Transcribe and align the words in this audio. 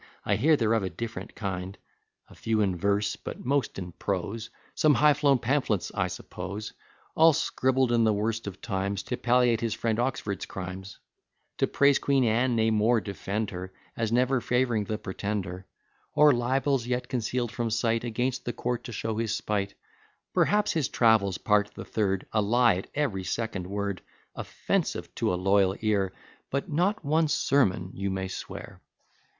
I 0.25 0.35
hear, 0.35 0.57
they're 0.57 0.73
of 0.73 0.81
a 0.81 0.89
different 0.89 1.35
kind; 1.35 1.77
A 2.27 2.33
few 2.33 2.61
in 2.61 2.75
verse; 2.75 3.15
but 3.15 3.45
most 3.45 3.77
in 3.77 3.91
prose 3.91 4.49
Some 4.73 4.95
high 4.95 5.13
flown 5.13 5.37
pamphlets, 5.37 5.91
I 5.93 6.07
suppose; 6.07 6.73
All 7.15 7.33
scribbled 7.33 7.91
in 7.91 8.03
the 8.03 8.11
worst 8.11 8.47
of 8.47 8.61
times, 8.63 9.03
To 9.03 9.15
palliate 9.15 9.61
his 9.61 9.75
friend 9.75 9.99
Oxford's 9.99 10.47
crimes, 10.47 10.97
To 11.59 11.67
praise 11.67 11.99
Queen 11.99 12.23
Anne, 12.23 12.55
nay 12.55 12.71
more, 12.71 12.99
defend 12.99 13.51
her, 13.51 13.73
As 13.95 14.11
never 14.11 14.41
fav'ring 14.41 14.85
the 14.85 14.97
Pretender; 14.97 15.67
Or 16.15 16.33
libels 16.33 16.87
yet 16.87 17.07
conceal'd 17.07 17.51
from 17.51 17.69
sight, 17.69 18.03
Against 18.03 18.43
the 18.43 18.53
court 18.53 18.83
to 18.85 18.91
show 18.91 19.17
his 19.17 19.35
spite; 19.35 19.75
Perhaps 20.33 20.71
his 20.71 20.87
travels, 20.89 21.37
part 21.37 21.75
the 21.75 21.85
third; 21.85 22.25
A 22.31 22.41
lie 22.41 22.77
at 22.77 22.89
every 22.95 23.23
second 23.23 23.67
word 23.67 24.01
Offensive 24.33 25.13
to 25.13 25.31
a 25.31 25.35
loyal 25.35 25.75
ear: 25.81 26.11
But 26.49 26.71
not 26.71 27.05
one 27.05 27.27
sermon, 27.27 27.91
you 27.93 28.09
may 28.09 28.29
swear." 28.29 28.81